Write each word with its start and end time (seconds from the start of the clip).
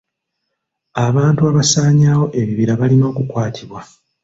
Abantu 1.05 1.41
abasaanyaawo 1.49 2.25
ebibira 2.41 2.73
balina 2.81 3.05
okukwatibwa. 3.11 3.79